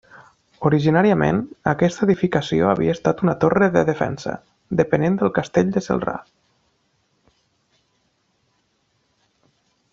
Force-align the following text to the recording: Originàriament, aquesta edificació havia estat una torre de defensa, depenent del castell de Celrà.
Originàriament, 0.67 1.41
aquesta 1.71 2.03
edificació 2.07 2.69
havia 2.71 2.95
estat 2.97 3.21
una 3.27 3.35
torre 3.43 3.69
de 3.77 3.85
defensa, 3.91 4.33
depenent 4.81 5.21
del 5.21 5.33
castell 5.39 5.71
de 5.77 5.87
Celrà. 5.89 6.19